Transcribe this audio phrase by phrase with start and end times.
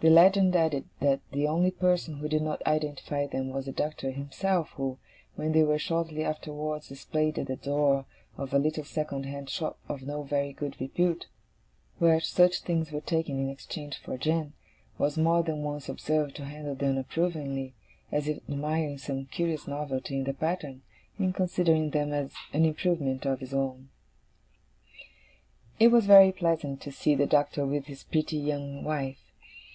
[0.00, 4.12] The legend added that the only person who did not identify them was the Doctor
[4.12, 4.96] himself, who,
[5.34, 9.76] when they were shortly afterwards displayed at the door of a little second hand shop
[9.88, 11.26] of no very good repute,
[11.98, 14.52] where such things were taken in exchange for gin,
[14.98, 17.74] was more than once observed to handle them approvingly,
[18.12, 20.82] as if admiring some curious novelty in the pattern,
[21.18, 23.88] and considering them an improvement on his own.
[25.80, 29.18] It was very pleasant to see the Doctor with his pretty young wife.